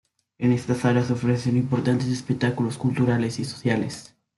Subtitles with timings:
[0.39, 4.15] En esta sala se ofrecen importantes espectáculos culturales y sociales.